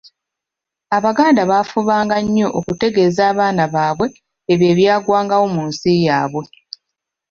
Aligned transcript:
Abaganda 0.97 1.41
baafubanga 1.51 2.15
nnyo 2.25 2.47
okutegeeza 2.59 3.21
abaana 3.31 3.63
baabwe 3.73 4.07
ebyo 4.51 4.65
ebyagwangawo 4.73 5.45
mu 5.55 5.61
nsi 5.69 5.89
yaabwe. 6.05 6.43